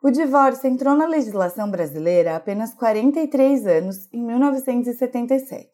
[0.00, 5.68] O divórcio entrou na legislação brasileira há apenas 43 anos, em 1977.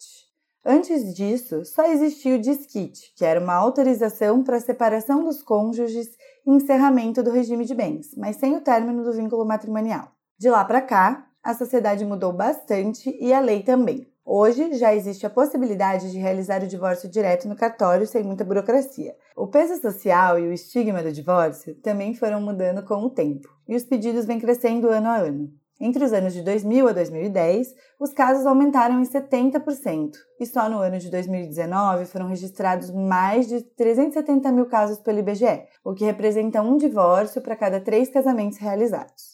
[0.64, 6.08] Antes disso, só existia o disquite, que era uma autorização para a separação dos cônjuges
[6.46, 10.10] e encerramento do regime de bens, mas sem o término do vínculo matrimonial.
[10.38, 14.10] De lá para cá, a sociedade mudou bastante e a lei também.
[14.26, 19.14] Hoje já existe a possibilidade de realizar o divórcio direto no cartório sem muita burocracia.
[19.36, 23.76] O peso social e o estigma do divórcio também foram mudando com o tempo, e
[23.76, 25.52] os pedidos vêm crescendo ano a ano.
[25.78, 30.78] Entre os anos de 2000 a 2010, os casos aumentaram em 70%, e só no
[30.78, 36.62] ano de 2019 foram registrados mais de 370 mil casos pelo IBGE, o que representa
[36.62, 39.33] um divórcio para cada três casamentos realizados.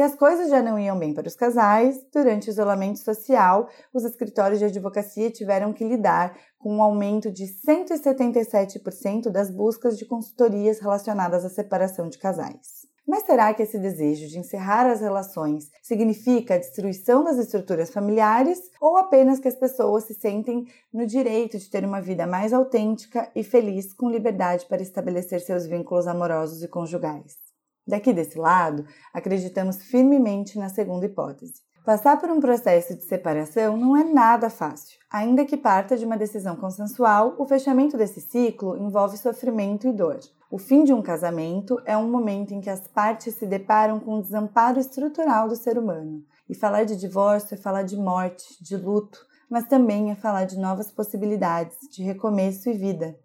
[0.00, 4.02] Se as coisas já não iam bem para os casais, durante o isolamento social, os
[4.02, 10.80] escritórios de advocacia tiveram que lidar com um aumento de 177% das buscas de consultorias
[10.80, 12.86] relacionadas à separação de casais.
[13.06, 18.58] Mas será que esse desejo de encerrar as relações significa a destruição das estruturas familiares
[18.80, 23.30] ou apenas que as pessoas se sentem no direito de ter uma vida mais autêntica
[23.36, 27.49] e feliz com liberdade para estabelecer seus vínculos amorosos e conjugais?
[27.90, 31.54] Daqui desse lado, acreditamos firmemente na segunda hipótese.
[31.84, 34.96] Passar por um processo de separação não é nada fácil.
[35.10, 40.20] Ainda que parta de uma decisão consensual, o fechamento desse ciclo envolve sofrimento e dor.
[40.48, 44.18] O fim de um casamento é um momento em que as partes se deparam com
[44.18, 46.22] o desamparo estrutural do ser humano.
[46.48, 50.56] E falar de divórcio é falar de morte, de luto, mas também é falar de
[50.56, 53.18] novas possibilidades, de recomeço e vida.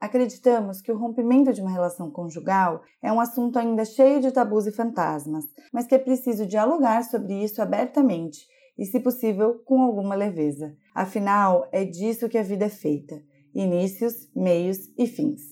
[0.00, 4.66] Acreditamos que o rompimento de uma relação conjugal é um assunto ainda cheio de tabus
[4.66, 8.46] e fantasmas, mas que é preciso dialogar sobre isso abertamente
[8.78, 10.72] e, se possível, com alguma leveza.
[10.94, 13.20] Afinal, é disso que a vida é feita:
[13.52, 15.42] inícios, meios e fins.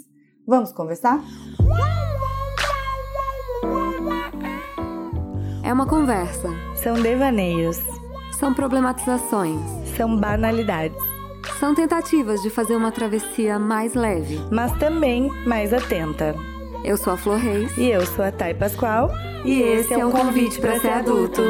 [0.46, 1.20] Vamos conversar?
[5.64, 6.48] É uma conversa.
[6.76, 7.78] São devaneios.
[8.38, 9.60] São problematizações.
[9.96, 11.15] São banalidades
[11.58, 16.34] são tentativas de fazer uma travessia mais leve, mas também mais atenta.
[16.84, 17.76] Eu sou a Flor Reis.
[17.76, 19.10] E eu sou a Thay Pascoal.
[19.44, 21.42] E, esse é um convite para ser adulto.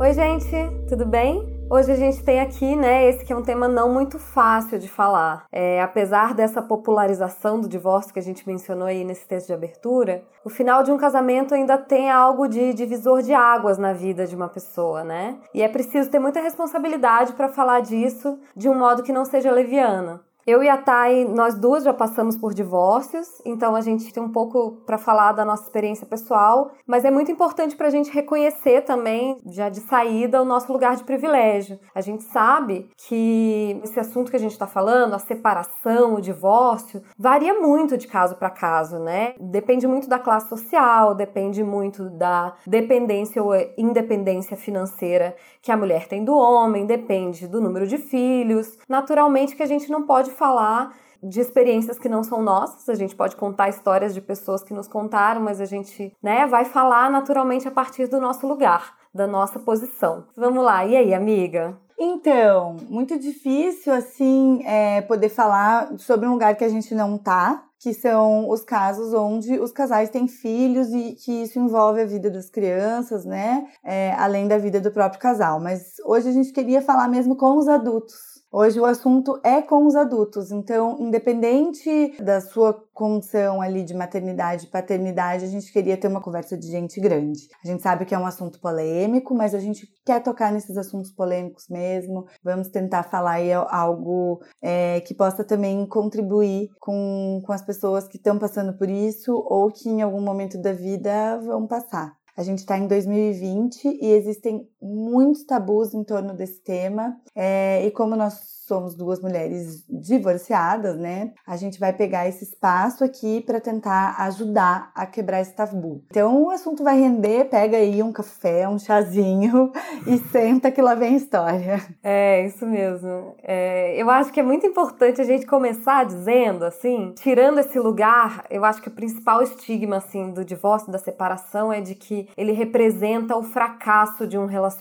[0.00, 1.51] Oi, gente, tudo bem?
[1.74, 4.90] Hoje a gente tem aqui, né, esse que é um tema não muito fácil de
[4.90, 5.46] falar.
[5.50, 10.22] É, apesar dessa popularização do divórcio que a gente mencionou aí nesse texto de abertura,
[10.44, 14.36] o final de um casamento ainda tem algo de divisor de águas na vida de
[14.36, 15.38] uma pessoa, né?
[15.54, 19.50] E é preciso ter muita responsabilidade para falar disso de um modo que não seja
[19.50, 20.20] leviano.
[20.44, 24.32] Eu e a Thay, nós duas já passamos por divórcios, então a gente tem um
[24.32, 28.80] pouco para falar da nossa experiência pessoal, mas é muito importante para a gente reconhecer
[28.80, 31.78] também, já de saída, o nosso lugar de privilégio.
[31.94, 37.00] A gente sabe que esse assunto que a gente está falando, a separação, o divórcio,
[37.16, 39.34] varia muito de caso para caso, né?
[39.38, 46.08] Depende muito da classe social, depende muito da dependência ou independência financeira que a mulher
[46.08, 48.76] tem do homem, depende do número de filhos.
[48.88, 53.14] Naturalmente que a gente não pode falar de experiências que não são nossas, a gente
[53.14, 57.68] pode contar histórias de pessoas que nos contaram, mas a gente, né, vai falar naturalmente
[57.68, 60.24] a partir do nosso lugar, da nossa posição.
[60.36, 61.78] Vamos lá, e aí, amiga?
[61.96, 67.62] Então, muito difícil assim é, poder falar sobre um lugar que a gente não tá,
[67.78, 72.28] que são os casos onde os casais têm filhos e que isso envolve a vida
[72.28, 73.66] das crianças, né?
[73.84, 75.60] É, além da vida do próprio casal.
[75.60, 79.86] Mas hoje a gente queria falar mesmo com os adultos Hoje o assunto é com
[79.86, 85.96] os adultos, então, independente da sua condição ali de maternidade e paternidade, a gente queria
[85.96, 87.48] ter uma conversa de gente grande.
[87.64, 91.10] A gente sabe que é um assunto polêmico, mas a gente quer tocar nesses assuntos
[91.10, 92.26] polêmicos mesmo.
[92.44, 98.18] Vamos tentar falar aí algo é, que possa também contribuir com, com as pessoas que
[98.18, 102.12] estão passando por isso ou que em algum momento da vida vão passar.
[102.36, 107.16] A gente está em 2020 e existem muitos tabus em torno desse tema.
[107.34, 111.32] É, e como nós somos duas mulheres divorciadas, né?
[111.46, 116.02] A gente vai pegar esse espaço aqui para tentar ajudar a quebrar esse tabu.
[116.10, 119.70] Então o assunto vai render, pega aí um café, um chazinho
[120.06, 121.82] e senta que lá vem a história.
[122.02, 123.34] É, isso mesmo.
[123.42, 128.44] É, eu acho que é muito importante a gente começar dizendo, assim, tirando esse lugar,
[128.48, 132.52] eu acho que o principal estigma, assim, do divórcio, da separação é de que ele
[132.52, 134.71] representa o fracasso de um relacionamento.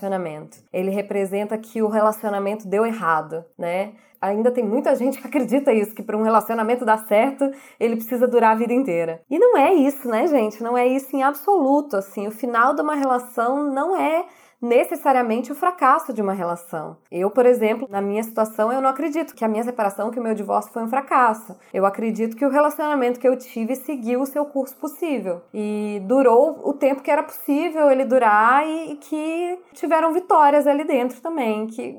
[0.71, 3.93] Ele representa que o relacionamento deu errado, né?
[4.21, 7.49] Ainda tem muita gente que acredita isso, que para um relacionamento dar certo,
[7.79, 9.21] ele precisa durar a vida inteira.
[9.29, 10.61] E não é isso, né, gente?
[10.61, 12.27] Não é isso em absoluto, assim.
[12.27, 14.25] O final de uma relação não é
[14.61, 16.97] necessariamente o fracasso de uma relação.
[17.11, 20.23] Eu, por exemplo, na minha situação, eu não acredito que a minha separação, que o
[20.23, 21.57] meu divórcio foi um fracasso.
[21.73, 26.61] Eu acredito que o relacionamento que eu tive seguiu o seu curso possível e durou
[26.63, 31.97] o tempo que era possível ele durar e, que tiveram vitórias ali dentro também, que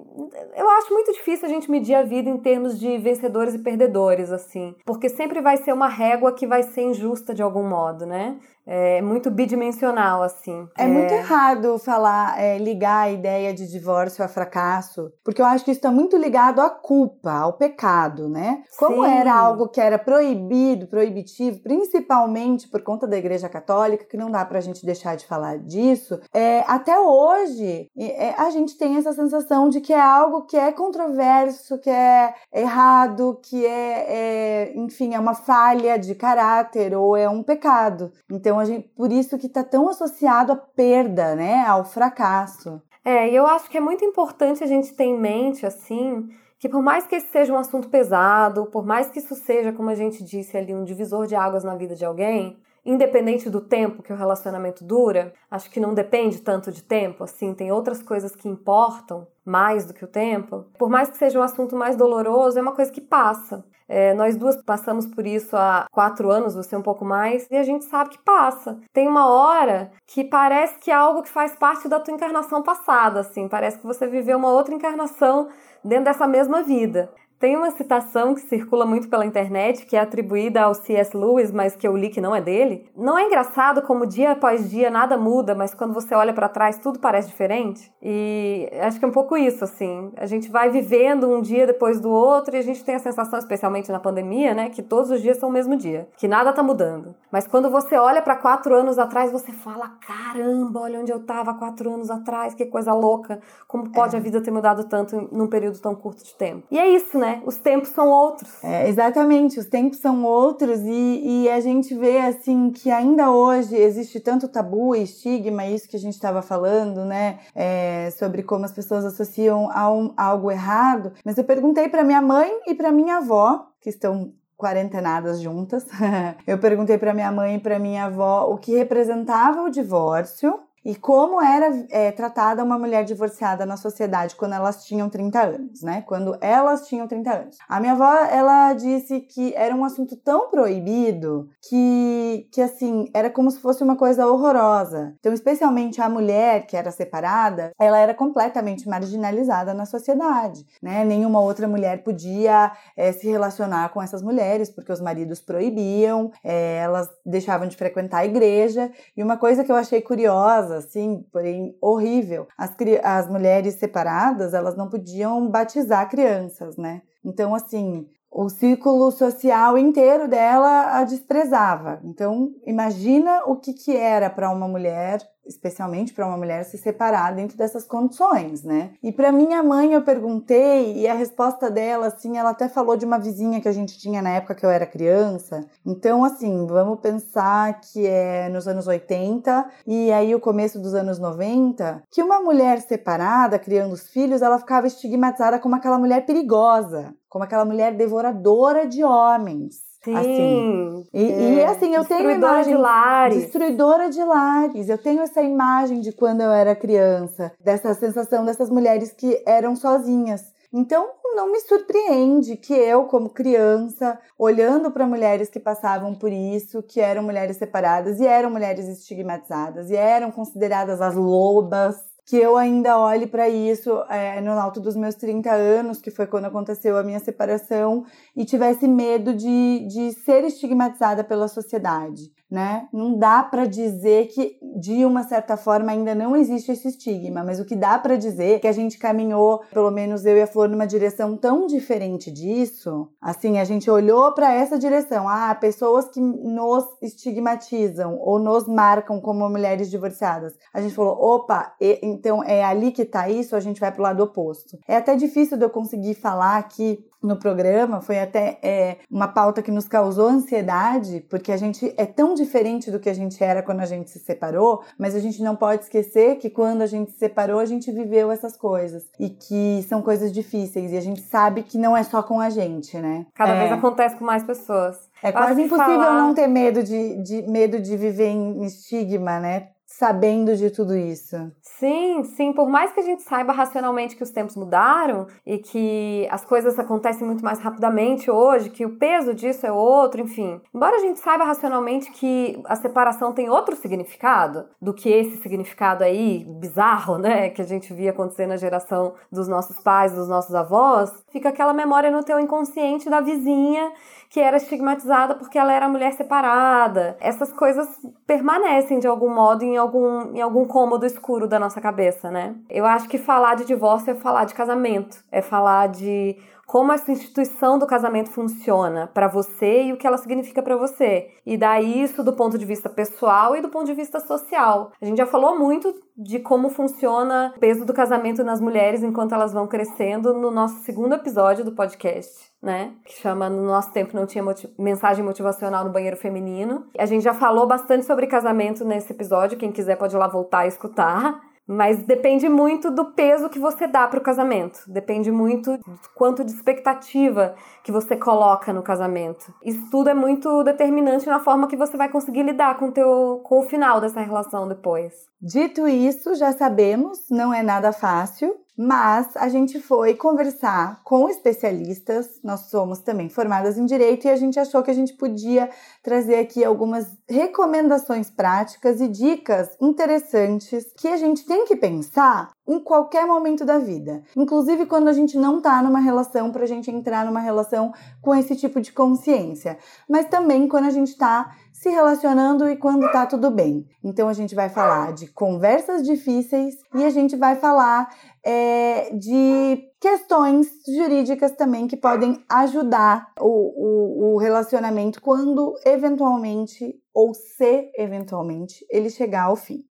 [0.57, 4.31] eu acho muito difícil a gente medir a vida em termos de vencedores e perdedores
[4.31, 8.39] assim, porque sempre vai ser uma régua que vai ser injusta de algum modo, né?
[8.67, 10.67] É muito bidimensional, assim.
[10.79, 10.87] É, é...
[10.87, 15.71] muito errado falar, é, ligar a ideia de divórcio a fracasso, porque eu acho que
[15.71, 18.63] isso está muito ligado à culpa, ao pecado, né?
[18.79, 19.11] Como Sim.
[19.11, 24.45] era algo que era proibido, proibitivo, principalmente por conta da Igreja Católica, que não dá
[24.45, 29.13] para a gente deixar de falar disso, é, até hoje é, a gente tem essa
[29.13, 35.15] sensação de que é algo que é controverso, que é errado, que é, é enfim,
[35.15, 38.13] é uma falha de caráter ou é um pecado.
[38.31, 41.65] Então, então, gente, por isso que está tão associado à perda, né?
[41.67, 42.83] Ao fracasso.
[43.03, 46.29] É, e eu acho que é muito importante a gente ter em mente, assim,
[46.59, 49.89] que por mais que esse seja um assunto pesado, por mais que isso seja, como
[49.89, 54.03] a gente disse ali, um divisor de águas na vida de alguém, independente do tempo
[54.03, 58.35] que o relacionamento dura, acho que não depende tanto de tempo, assim, tem outras coisas
[58.35, 60.67] que importam mais do que o tempo.
[60.79, 63.65] Por mais que seja um assunto mais doloroso, é uma coisa que passa.
[63.89, 67.63] É, nós duas passamos por isso há quatro anos, você um pouco mais, e a
[67.63, 68.79] gente sabe que passa.
[68.93, 73.21] Tem uma hora que parece que é algo que faz parte da tua encarnação passada,
[73.21, 75.49] assim, parece que você viveu uma outra encarnação
[75.85, 77.13] dentro dessa mesma vida.
[77.43, 81.17] Tem uma citação que circula muito pela internet, que é atribuída ao C.S.
[81.17, 82.89] Lewis, mas que eu li que não é dele.
[82.97, 86.79] Não é engraçado como dia após dia nada muda, mas quando você olha para trás
[86.79, 87.93] tudo parece diferente?
[88.01, 90.13] E acho que é um pouco isso, assim.
[90.17, 93.41] A gente vai vivendo um dia depois do outro e a gente tem a sensação,
[93.41, 96.63] especialmente na pandemia, né, que todos os dias são o mesmo dia, que nada tá
[96.63, 97.13] mudando.
[97.33, 101.55] Mas quando você olha para quatro anos atrás, você fala: caramba, olha onde eu tava
[101.55, 104.21] quatro anos atrás, que coisa louca, como pode é.
[104.21, 106.69] a vida ter mudado tanto num período tão curto de tempo?
[106.71, 107.32] E é isso, né?
[107.45, 108.51] Os tempos são outros.
[108.63, 113.77] É, exatamente, os tempos são outros e, e a gente vê assim que ainda hoje
[113.77, 117.39] existe tanto tabu e estigma, isso que a gente estava falando, né?
[117.55, 121.13] É, sobre como as pessoas associam a, um, a algo errado.
[121.25, 125.85] Mas eu perguntei para minha mãe e para minha avó, que estão quarentenadas juntas.
[126.47, 130.95] eu perguntei para minha mãe e para minha avó o que representava o divórcio e
[130.97, 136.03] como era é, tratada uma mulher divorciada na sociedade quando elas tinham 30 anos, né?
[136.07, 137.59] Quando elas tinham 30 anos.
[137.69, 143.31] A minha avó, ela disse que era um assunto tão proibido que, que assim, era
[143.31, 145.15] como se fosse uma coisa horrorosa.
[145.21, 151.05] Então, especialmente a mulher que era separada, ela era completamente marginalizada na sociedade, né?
[151.05, 156.79] Nenhuma outra mulher podia é, se relacionar com essas mulheres porque os maridos proibiam, é,
[156.79, 158.91] elas deixavam de frequentar a igreja.
[159.17, 162.47] E uma coisa que eu achei curiosa assim, porém horrível.
[162.57, 167.03] As, as mulheres separadas, elas não podiam batizar crianças, né?
[167.25, 172.01] Então, assim, o círculo social inteiro dela a desprezava.
[172.05, 177.35] Então, imagina o que, que era para uma mulher especialmente para uma mulher se separar
[177.35, 178.93] dentro dessas condições, né?
[179.03, 183.05] E para minha mãe eu perguntei e a resposta dela, assim, ela até falou de
[183.05, 185.65] uma vizinha que a gente tinha na época que eu era criança.
[185.85, 191.19] Então, assim, vamos pensar que é nos anos 80 e aí o começo dos anos
[191.19, 197.15] 90, que uma mulher separada, criando os filhos, ela ficava estigmatizada como aquela mulher perigosa,
[197.29, 199.92] como aquela mulher devoradora de homens.
[200.05, 200.17] Sim.
[200.17, 201.05] Assim.
[201.13, 201.55] E, é.
[201.55, 202.75] e assim, eu tenho imagem.
[202.75, 203.43] De lares.
[203.43, 204.89] Destruidora de lares.
[204.89, 209.77] Eu tenho essa imagem de quando eu era criança, dessa sensação dessas mulheres que eram
[209.77, 210.53] sozinhas.
[210.73, 216.83] Então, não me surpreende que eu, como criança, olhando para mulheres que passavam por isso,
[216.83, 222.57] que eram mulheres separadas e eram mulheres estigmatizadas e eram consideradas as lobas, que eu
[222.57, 226.97] ainda olhe para isso é, no alto dos meus 30 anos, que foi quando aconteceu
[226.97, 228.05] a minha separação,
[228.37, 232.87] e tivesse medo de, de ser estigmatizada pela sociedade né?
[232.93, 237.59] Não dá para dizer que de uma certa forma ainda não existe esse estigma, mas
[237.59, 240.47] o que dá para dizer é que a gente caminhou, pelo menos eu e a
[240.47, 243.09] Flor, numa direção tão diferente disso.
[243.23, 245.27] Assim, a gente olhou para essa direção.
[245.27, 250.53] Ah, pessoas que nos estigmatizam ou nos marcam como mulheres divorciadas.
[250.75, 254.23] A gente falou, opa, então é ali que tá isso, a gente vai pro lado
[254.23, 254.79] oposto.
[254.87, 259.63] É até difícil de eu conseguir falar aqui no programa foi até é, uma pauta
[259.63, 263.63] que nos causou ansiedade, porque a gente é tão diferente do que a gente era
[263.63, 267.13] quando a gente se separou, mas a gente não pode esquecer que quando a gente
[267.13, 271.21] se separou, a gente viveu essas coisas e que são coisas difíceis e a gente
[271.21, 273.27] sabe que não é só com a gente, né?
[273.35, 274.97] Cada é, vez acontece com mais pessoas.
[275.23, 276.19] É quase impossível falar...
[276.19, 279.69] não ter medo de, de, medo de viver em estigma, né?
[280.03, 281.37] Sabendo de tudo isso.
[281.61, 282.53] Sim, sim.
[282.53, 286.77] Por mais que a gente saiba racionalmente que os tempos mudaram e que as coisas
[286.77, 290.61] acontecem muito mais rapidamente hoje, que o peso disso é outro, enfim.
[290.75, 296.03] Embora a gente saiba racionalmente que a separação tem outro significado do que esse significado
[296.03, 300.53] aí bizarro, né, que a gente via acontecer na geração dos nossos pais, dos nossos
[300.53, 303.93] avós, fica aquela memória no teu inconsciente da vizinha
[304.33, 307.19] que era estigmatizada porque ela era mulher separada.
[307.21, 307.87] Essas coisas
[308.27, 309.92] permanecem de algum modo em algum,
[310.35, 312.55] em algum cômodo escuro da nossa cabeça, né?
[312.69, 316.37] Eu acho que falar de divórcio é falar de casamento, é falar de
[316.73, 321.29] como essa instituição do casamento funciona para você e o que ela significa para você.
[321.45, 324.91] E daí isso do ponto de vista pessoal e do ponto de vista social.
[324.99, 329.35] A gente já falou muito de como funciona o peso do casamento nas mulheres enquanto
[329.35, 332.95] elas vão crescendo no nosso segundo episódio do podcast, né?
[333.05, 336.87] Que chama No Nosso Tempo Não Tinha motiv Mensagem Motivacional no Banheiro Feminino.
[336.99, 340.65] A gente já falou bastante sobre casamento nesse episódio, quem quiser pode ir lá voltar
[340.65, 341.52] e escutar.
[341.67, 344.81] Mas depende muito do peso que você dá para o casamento.
[344.89, 347.55] Depende muito do quanto de expectativa
[347.85, 349.55] que você coloca no casamento.
[349.65, 353.61] Isso tudo é muito determinante na forma que você vai conseguir lidar com, teu, com
[353.61, 355.13] o final dessa relação depois.
[355.41, 358.62] Dito isso, já sabemos, não é nada fácil.
[358.77, 364.37] Mas a gente foi conversar com especialistas, nós somos também formadas em direito e a
[364.37, 365.69] gente achou que a gente podia
[366.03, 372.79] trazer aqui algumas recomendações práticas e dicas interessantes que a gente tem que pensar em
[372.79, 376.91] qualquer momento da vida, inclusive quando a gente não tá numa relação para a gente
[376.91, 379.77] entrar numa relação com esse tipo de consciência,
[380.09, 383.87] mas também quando a gente tá se relacionando e quando tá tudo bem.
[384.05, 388.09] Então a gente vai falar de conversas difíceis e a gente vai falar
[388.45, 397.33] é, de questões jurídicas também que podem ajudar o, o, o relacionamento quando eventualmente ou
[397.35, 399.85] se eventualmente ele chegar ao fim.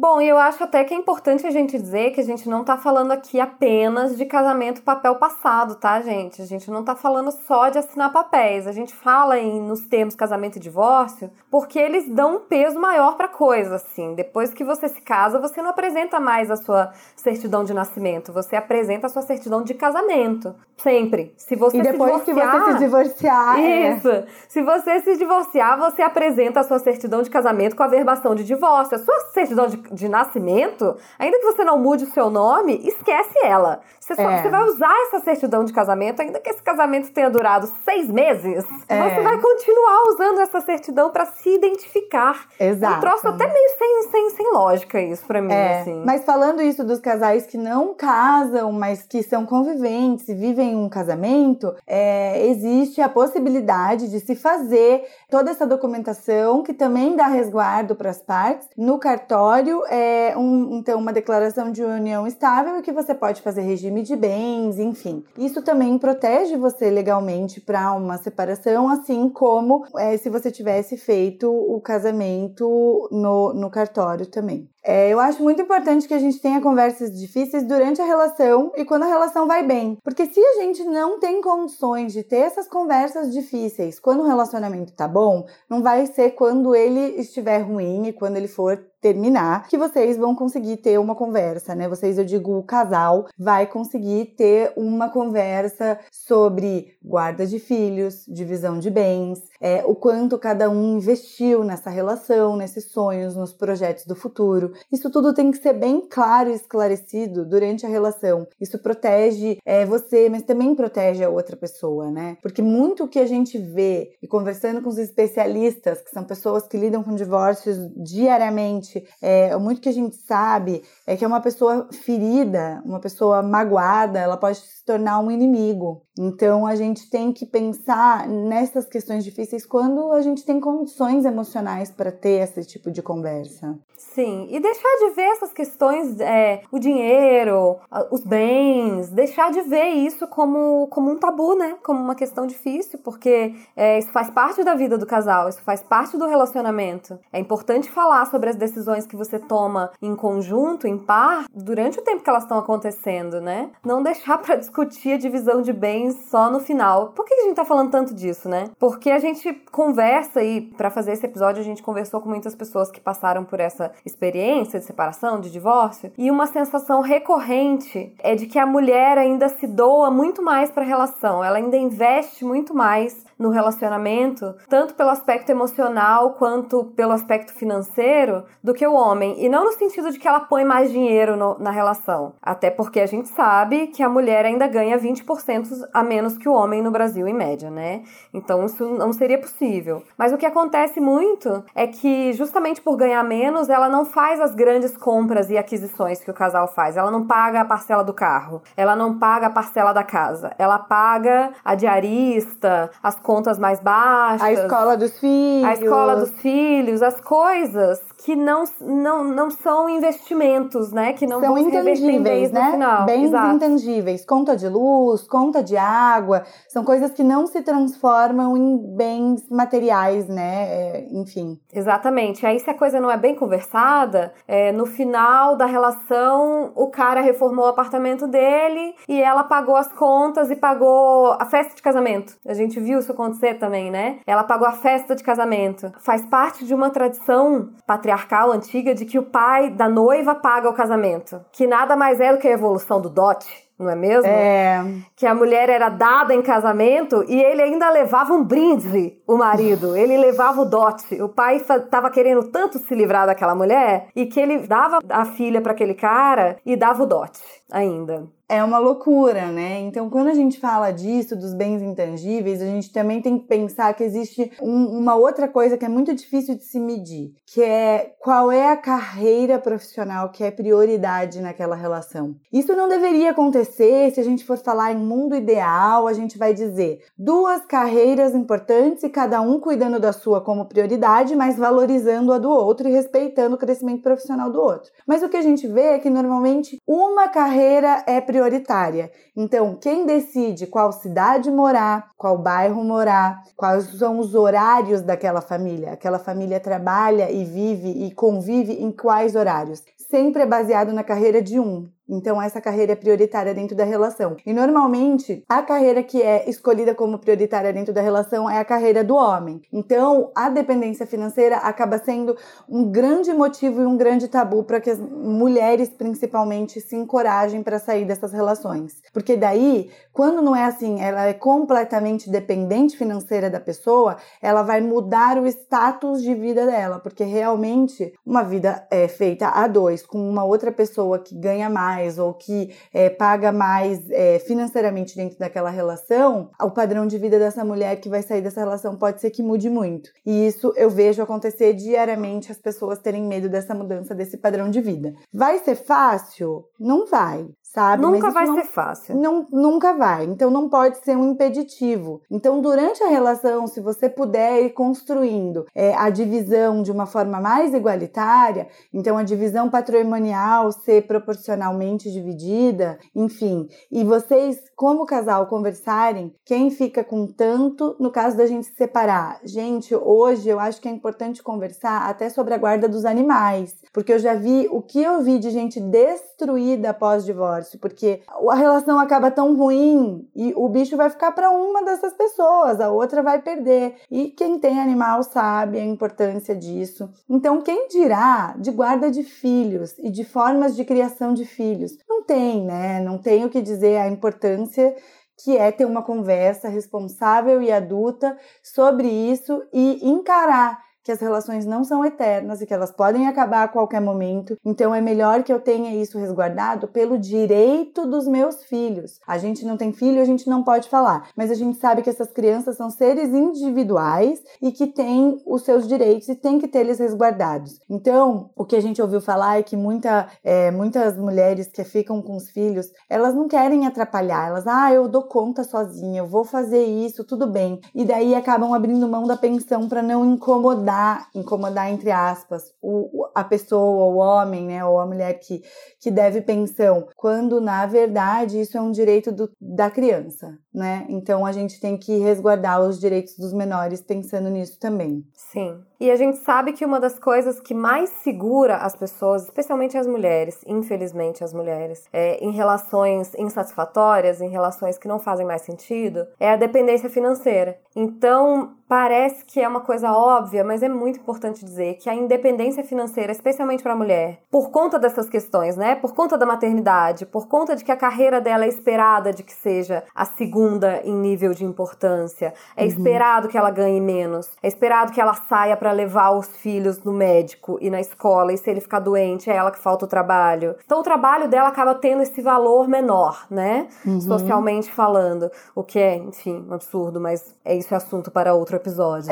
[0.00, 2.62] Bom, e eu acho até que é importante a gente dizer que a gente não
[2.62, 6.40] tá falando aqui apenas de casamento papel passado, tá, gente?
[6.40, 8.68] A gente não tá falando só de assinar papéis.
[8.68, 13.16] A gente fala em, nos termos casamento e divórcio porque eles dão um peso maior
[13.16, 14.14] pra coisa, assim.
[14.14, 18.54] Depois que você se casa, você não apresenta mais a sua certidão de nascimento, você
[18.54, 20.54] apresenta a sua certidão de casamento.
[20.76, 21.34] Sempre.
[21.36, 23.58] Se você e depois se divorciar, que você se divorciar.
[23.58, 24.08] Isso.
[24.10, 24.26] É.
[24.48, 28.44] Se você se divorciar, você apresenta a sua certidão de casamento com a verbação de
[28.44, 28.94] divórcio.
[28.94, 33.38] A sua certidão de de nascimento, ainda que você não mude o seu nome, esquece
[33.44, 33.80] ela.
[34.08, 34.42] Você, só, é.
[34.42, 38.64] você vai usar essa certidão de casamento, ainda que esse casamento tenha durado seis meses,
[38.88, 39.10] é.
[39.10, 42.46] você vai continuar usando essa certidão para se identificar.
[42.58, 42.96] Exato.
[42.96, 45.80] Um troço até meio sem, sem, sem lógica isso para mim, é.
[45.80, 46.02] assim.
[46.06, 50.88] Mas falando isso dos casais que não casam, mas que são conviventes e vivem um
[50.88, 57.94] casamento, é, existe a possibilidade de se fazer toda essa documentação que também dá resguardo
[57.94, 63.14] para as partes no cartório é um, então uma declaração de união estável que você
[63.14, 65.24] pode fazer regime de bens, enfim.
[65.36, 71.50] Isso também protege você legalmente para uma separação, assim como é, se você tivesse feito
[71.50, 74.68] o casamento no, no cartório também.
[74.90, 78.86] É, eu acho muito importante que a gente tenha conversas difíceis durante a relação e
[78.86, 79.98] quando a relação vai bem.
[80.02, 84.94] Porque se a gente não tem condições de ter essas conversas difíceis quando o relacionamento
[84.94, 89.78] tá bom, não vai ser quando ele estiver ruim e quando ele for terminar, que
[89.78, 91.88] vocês vão conseguir ter uma conversa, né?
[91.88, 98.78] Vocês, eu digo, o casal vai conseguir ter uma conversa sobre guarda de filhos, divisão
[98.78, 104.14] de bens, é, o quanto cada um investiu nessa relação, nesses sonhos, nos projetos do
[104.14, 104.72] futuro.
[104.92, 108.46] Isso tudo tem que ser bem claro e esclarecido durante a relação.
[108.60, 112.36] Isso protege é, você, mas também protege a outra pessoa, né?
[112.42, 116.66] Porque muito o que a gente vê e conversando com os especialistas, que são pessoas
[116.66, 121.40] que lidam com divórcios diariamente, é, muito que a gente sabe é que é uma
[121.40, 126.02] pessoa ferida, uma pessoa magoada, ela pode se tornar um inimigo.
[126.18, 131.90] Então a gente tem que pensar nessas questões difíceis quando a gente tem condições emocionais
[131.90, 133.78] para ter esse tipo de conversa.
[133.96, 137.78] Sim, e deixar de ver essas questões, é, o dinheiro,
[138.12, 141.76] os bens, deixar de ver isso como, como um tabu, né?
[141.84, 145.82] Como uma questão difícil, porque é, isso faz parte da vida do casal, isso faz
[145.82, 147.18] parte do relacionamento.
[147.32, 152.02] É importante falar sobre as decisões que você toma em conjunto, em par, durante o
[152.02, 153.70] tempo que elas estão acontecendo, né?
[153.84, 157.12] Não deixar para discutir a divisão de bens só no final.
[157.16, 158.70] Por que a gente tá falando tanto disso, né?
[158.78, 159.37] Porque a gente
[159.70, 163.60] conversa e para fazer esse episódio a gente conversou com muitas pessoas que passaram por
[163.60, 169.18] essa experiência de separação, de divórcio, e uma sensação recorrente é de que a mulher
[169.18, 174.54] ainda se doa muito mais para a relação, ela ainda investe muito mais no relacionamento,
[174.68, 179.36] tanto pelo aspecto emocional quanto pelo aspecto financeiro, do que o homem.
[179.42, 182.34] E não no sentido de que ela põe mais dinheiro no, na relação.
[182.42, 186.52] Até porque a gente sabe que a mulher ainda ganha 20% a menos que o
[186.52, 188.02] homem no Brasil, em média, né?
[188.34, 190.02] Então isso não seria possível.
[190.16, 194.54] Mas o que acontece muito é que, justamente por ganhar menos, ela não faz as
[194.54, 196.96] grandes compras e aquisições que o casal faz.
[196.96, 200.78] Ela não paga a parcela do carro, ela não paga a parcela da casa, ela
[200.78, 204.42] paga a diarista, as contas mais baixas.
[204.42, 205.64] A escola dos filhos.
[205.64, 211.12] A escola dos filhos, as coisas que não, não, não são investimentos, né?
[211.12, 212.72] Que não são vão intangíveis, né?
[212.72, 213.06] Final.
[213.06, 213.54] Bens Exato.
[213.54, 214.24] intangíveis.
[214.24, 219.17] Conta de luz, conta de água, são coisas que não se transformam em bens
[219.50, 220.66] materiais, né?
[220.68, 221.58] É, enfim.
[221.72, 222.46] Exatamente.
[222.46, 227.20] Aí, se a coisa não é bem conversada, é, no final da relação, o cara
[227.20, 232.36] reformou o apartamento dele e ela pagou as contas e pagou a festa de casamento.
[232.46, 234.20] A gente viu isso acontecer também, né?
[234.26, 235.92] Ela pagou a festa de casamento.
[236.00, 240.74] Faz parte de uma tradição patriarcal antiga de que o pai da noiva paga o
[240.74, 243.67] casamento, que nada mais é do que a evolução do dote.
[243.78, 244.26] Não é mesmo?
[244.26, 244.84] É.
[245.14, 249.96] Que a mulher era dada em casamento e ele ainda levava um brinde, o marido.
[249.96, 251.22] Ele levava o dote.
[251.22, 255.60] O pai estava querendo tanto se livrar daquela mulher e que ele dava a filha
[255.60, 259.80] para aquele cara e dava o dote ainda é uma loucura, né?
[259.80, 263.92] Então, quando a gente fala disso, dos bens intangíveis, a gente também tem que pensar
[263.92, 268.14] que existe um, uma outra coisa que é muito difícil de se medir, que é
[268.18, 272.36] qual é a carreira profissional que é prioridade naquela relação.
[272.50, 276.54] Isso não deveria acontecer se a gente for falar em mundo ideal, a gente vai
[276.54, 282.38] dizer duas carreiras importantes e cada um cuidando da sua como prioridade, mas valorizando a
[282.38, 284.90] do outro e respeitando o crescimento profissional do outro.
[285.06, 289.10] Mas o que a gente vê é que normalmente uma carreira é prioridade prioritária.
[289.36, 295.92] Então, quem decide qual cidade morar, qual bairro morar, quais são os horários daquela família?
[295.92, 299.82] Aquela família trabalha e vive e convive em quais horários?
[300.08, 301.88] Sempre é baseado na carreira de um.
[302.08, 304.36] Então, essa carreira é prioritária dentro da relação.
[304.46, 309.04] E normalmente, a carreira que é escolhida como prioritária dentro da relação é a carreira
[309.04, 309.60] do homem.
[309.70, 312.34] Então, a dependência financeira acaba sendo
[312.66, 317.78] um grande motivo e um grande tabu para que as mulheres, principalmente, se encorajem para
[317.78, 319.02] sair dessas relações.
[319.12, 324.80] Porque daí, quando não é assim, ela é completamente dependente financeira da pessoa, ela vai
[324.80, 326.98] mudar o status de vida dela.
[327.00, 331.97] Porque realmente, uma vida é feita a dois com uma outra pessoa que ganha mais
[331.98, 337.38] mais ou que é, paga mais é, financeiramente dentro daquela relação, o padrão de vida
[337.38, 340.10] dessa mulher que vai sair dessa relação pode ser que mude muito.
[340.24, 344.80] E isso eu vejo acontecer diariamente, as pessoas terem medo dessa mudança desse padrão de
[344.80, 345.12] vida.
[345.32, 346.64] Vai ser fácil?
[346.78, 348.02] Não vai sabe?
[348.02, 349.16] Nunca vai não, ser fácil.
[349.16, 350.24] Não, nunca vai.
[350.24, 352.20] Então não pode ser um impeditivo.
[352.28, 357.40] Então, durante a relação, se você puder ir construindo é, a divisão de uma forma
[357.40, 366.34] mais igualitária, então a divisão patrimonial ser proporcionalmente dividida, enfim, e vocês, como casal, conversarem,
[366.44, 369.38] quem fica com tanto, no caso da gente se separar.
[369.44, 374.12] Gente, hoje eu acho que é importante conversar até sobre a guarda dos animais, porque
[374.12, 378.98] eu já vi o que eu vi de gente destruída após divórcio porque a relação
[378.98, 383.42] acaba tão ruim e o bicho vai ficar para uma dessas pessoas, a outra vai
[383.42, 383.96] perder.
[384.10, 387.10] E quem tem animal sabe a importância disso.
[387.28, 391.98] Então, quem dirá de guarda de filhos e de formas de criação de filhos?
[392.08, 393.00] Não tem, né?
[393.00, 394.94] Não tem o que dizer a importância
[395.42, 401.64] que é ter uma conversa responsável e adulta sobre isso e encarar que as relações
[401.64, 404.58] não são eternas e que elas podem acabar a qualquer momento.
[404.62, 409.18] Então é melhor que eu tenha isso resguardado pelo direito dos meus filhos.
[409.26, 412.10] A gente não tem filho, a gente não pode falar, mas a gente sabe que
[412.10, 416.80] essas crianças são seres individuais e que têm os seus direitos e tem que ter
[416.80, 417.80] eles resguardados.
[417.88, 422.20] Então, o que a gente ouviu falar é que muita, é, muitas mulheres que ficam
[422.20, 426.44] com os filhos, elas não querem atrapalhar, elas, ah, eu dou conta sozinha, eu vou
[426.44, 427.80] fazer isso, tudo bem.
[427.94, 433.26] E daí acabam abrindo mão da pensão para não incomodar incomodar, incomodar entre aspas, o,
[433.34, 435.62] a pessoa, o homem, né, ou a mulher que,
[436.00, 441.06] que deve pensão, quando na verdade isso é um direito do, da criança, né?
[441.08, 445.24] Então a gente tem que resguardar os direitos dos menores pensando nisso também.
[445.34, 445.80] Sim.
[446.00, 450.06] E a gente sabe que uma das coisas que mais segura as pessoas, especialmente as
[450.06, 456.24] mulheres, infelizmente as mulheres, é, em relações insatisfatórias, em relações que não fazem mais sentido,
[456.38, 457.78] é a dependência financeira.
[458.00, 462.82] Então, parece que é uma coisa óbvia, mas é muito importante dizer que a independência
[462.82, 465.94] financeira, especialmente para a mulher, por conta dessas questões, né?
[465.96, 469.52] Por conta da maternidade, por conta de que a carreira dela é esperada de que
[469.52, 472.88] seja a segunda em nível de importância, é uhum.
[472.88, 477.12] esperado que ela ganhe menos, é esperado que ela saia para levar os filhos no
[477.12, 480.76] médico e na escola, e se ele ficar doente, é ela que falta o trabalho.
[480.84, 483.88] Então o trabalho dela acaba tendo esse valor menor, né?
[484.06, 484.20] Uhum.
[484.20, 488.76] Socialmente falando, o que é, enfim, um absurdo, mas é isso é assunto para outro
[488.76, 489.30] episódio.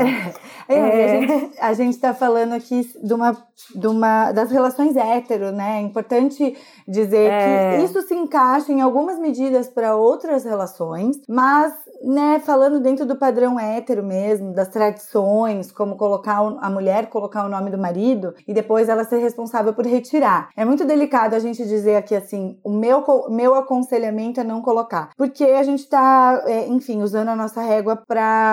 [0.68, 1.50] É, é.
[1.60, 3.36] A gente está falando aqui de uma,
[3.74, 5.78] de uma das relações hétero, né?
[5.78, 6.56] É importante
[6.88, 7.76] dizer é.
[7.76, 13.16] que isso se encaixa em algumas medidas para outras relações, mas né, falando dentro do
[13.16, 18.52] padrão hétero mesmo, das tradições, como colocar a mulher colocar o nome do marido e
[18.52, 20.50] depois ela ser responsável por retirar.
[20.56, 25.10] É muito delicado a gente dizer aqui assim, o meu, meu aconselhamento é não colocar,
[25.16, 28.45] porque a gente tá, é, enfim, usando a nossa régua para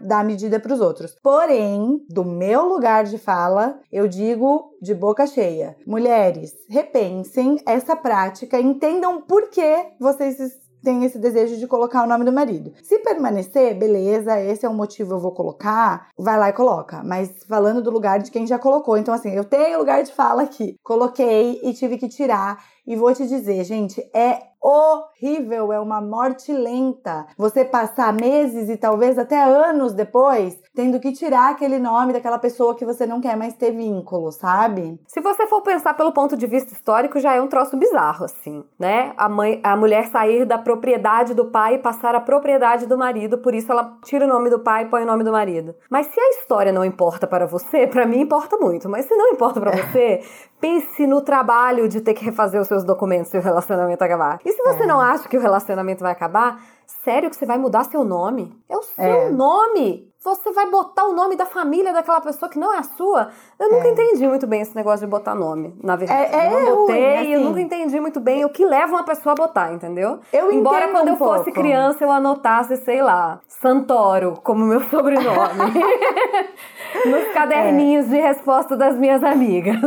[0.00, 1.16] dar medida para os outros.
[1.22, 8.60] Porém, do meu lugar de fala, eu digo de boca cheia: mulheres, repensem essa prática,
[8.60, 10.38] entendam por que vocês
[10.82, 12.72] tem esse desejo de colocar o nome do marido.
[12.82, 17.02] Se permanecer, beleza, esse é o motivo, eu vou colocar, vai lá e coloca.
[17.04, 18.96] Mas falando do lugar de quem já colocou.
[18.96, 20.76] Então, assim, eu tenho lugar de fala aqui.
[20.82, 22.62] Coloquei e tive que tirar.
[22.86, 27.26] E vou te dizer, gente, é horrível, é uma morte lenta.
[27.36, 32.74] Você passar meses e talvez até anos depois tendo que tirar aquele nome daquela pessoa
[32.74, 35.00] que você não quer mais ter vínculo, sabe?
[35.06, 38.64] Se você for pensar pelo ponto de vista histórico, já é um troço bizarro, assim,
[38.78, 39.12] né?
[39.16, 43.38] A, mãe, a mulher sair da propriedade do pai e passar à propriedade do marido,
[43.38, 45.74] por isso ela tira o nome do pai e põe o nome do marido.
[45.90, 49.32] Mas se a história não importa para você, para mim importa muito, mas se não
[49.32, 50.22] importa para você,
[50.60, 54.38] pense no trabalho de ter que refazer os seus documentos se o relacionamento acabar.
[54.44, 54.86] E se você é.
[54.86, 56.62] não acha que o relacionamento vai acabar,
[57.04, 58.54] sério que você vai mudar seu nome?
[58.68, 59.30] É o seu é.
[59.30, 60.09] nome!
[60.22, 63.30] Você vai botar o nome da família daquela pessoa que não é a sua.
[63.58, 63.90] Eu nunca é.
[63.90, 66.34] entendi muito bem esse negócio de botar nome, na verdade.
[66.34, 67.32] É, é eu botei, ruim, assim.
[67.32, 70.20] eu nunca entendi muito bem o que leva uma pessoa a botar, entendeu?
[70.30, 71.38] Eu Embora quando um eu pouco.
[71.38, 75.30] fosse criança eu anotasse, sei lá, Santoro como meu sobrenome.
[77.06, 79.80] Nos caderninhos de resposta das minhas amigas.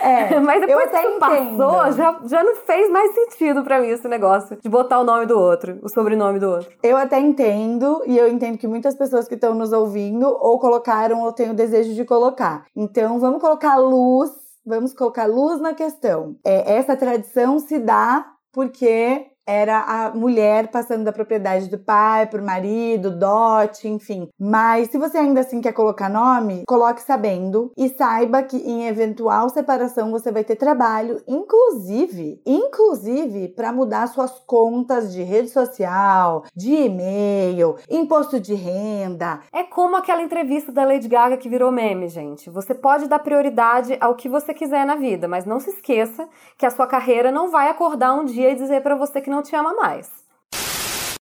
[0.00, 4.08] É, Mas depois que isso passou, já, já não fez mais sentido para mim esse
[4.08, 6.70] negócio de botar o nome do outro, o sobrenome do outro.
[6.82, 11.22] Eu até entendo, e eu entendo que muitas pessoas que estão nos ouvindo ou colocaram
[11.22, 12.66] ou têm o desejo de colocar.
[12.74, 14.30] Então, vamos colocar luz,
[14.64, 16.36] vamos colocar luz na questão.
[16.44, 22.40] É, essa tradição se dá porque era a mulher passando da propriedade do pai para
[22.40, 24.28] o marido, dote, enfim.
[24.38, 29.48] Mas se você ainda assim quer colocar nome, coloque sabendo e saiba que em eventual
[29.48, 36.72] separação você vai ter trabalho, inclusive, inclusive para mudar suas contas de rede social, de
[36.72, 39.40] e-mail, imposto de renda.
[39.52, 42.50] É como aquela entrevista da Lady Gaga que virou meme, gente.
[42.50, 46.66] Você pode dar prioridade ao que você quiser na vida, mas não se esqueça que
[46.66, 49.54] a sua carreira não vai acordar um dia e dizer para você que não te
[49.56, 50.24] ama mais.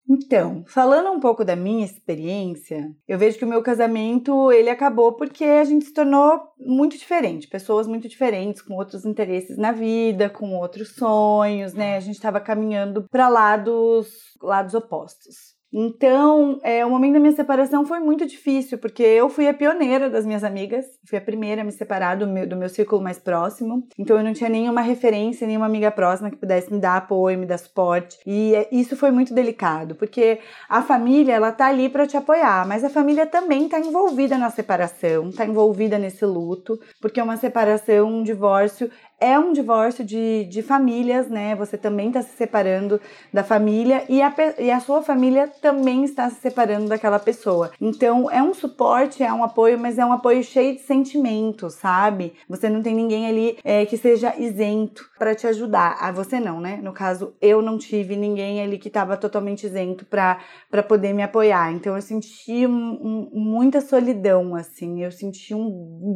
[0.06, 5.14] Então, falando um pouco da minha experiência, eu vejo que o meu casamento ele acabou
[5.14, 10.28] porque a gente se tornou muito diferente, pessoas muito diferentes, com outros interesses na vida,
[10.28, 11.96] com outros sonhos, né?
[11.96, 15.53] A gente estava caminhando para lados lados opostos.
[15.76, 20.08] Então, é, o momento da minha separação foi muito difícil, porque eu fui a pioneira
[20.08, 23.18] das minhas amigas, fui a primeira a me separar do meu, do meu círculo mais
[23.18, 23.84] próximo.
[23.98, 27.44] Então, eu não tinha nenhuma referência, nenhuma amiga próxima que pudesse me dar apoio, me
[27.44, 28.18] dar suporte.
[28.24, 32.68] E é, isso foi muito delicado, porque a família, ela tá ali para te apoiar,
[32.68, 38.06] mas a família também tá envolvida na separação, tá envolvida nesse luto, porque uma separação,
[38.06, 38.88] um divórcio
[39.24, 41.54] é um divórcio de, de famílias, né?
[41.54, 43.00] Você também está se separando
[43.32, 47.70] da família e a, e a sua família também está se separando daquela pessoa.
[47.80, 52.34] Então, é um suporte, é um apoio, mas é um apoio cheio de sentimentos, sabe?
[52.46, 55.96] Você não tem ninguém ali é, que seja isento para te ajudar.
[55.98, 56.78] Ah, você não, né?
[56.82, 61.72] No caso, eu não tive ninguém ali que estava totalmente isento para poder me apoiar.
[61.72, 65.02] Então, eu senti um, um, muita solidão, assim.
[65.02, 65.70] Eu senti um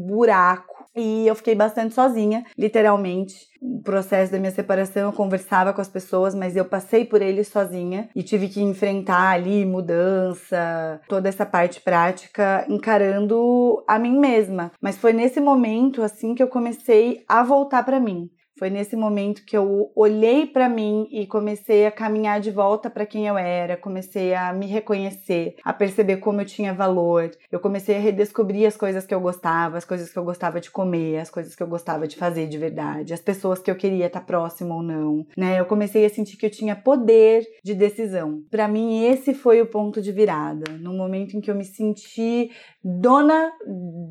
[0.06, 3.48] buraco e eu fiquei bastante sozinha, literalmente.
[3.60, 7.42] O processo da minha separação, eu conversava com as pessoas, mas eu passei por ele
[7.42, 14.70] sozinha e tive que enfrentar ali mudança, toda essa parte prática, encarando a mim mesma.
[14.80, 19.44] Mas foi nesse momento assim que eu comecei a voltar para mim Foi nesse momento
[19.44, 23.76] que eu olhei para mim e comecei a caminhar de volta para quem eu era,
[23.76, 27.30] comecei a me reconhecer, a perceber como eu tinha valor.
[27.52, 30.72] Eu comecei a redescobrir as coisas que eu gostava, as coisas que eu gostava de
[30.72, 34.06] comer, as coisas que eu gostava de fazer de verdade, as pessoas que eu queria
[34.06, 35.60] estar próximo ou não, né?
[35.60, 38.42] Eu comecei a sentir que eu tinha poder de decisão.
[38.50, 42.50] Para mim esse foi o ponto de virada, no momento em que eu me senti
[42.88, 43.52] dona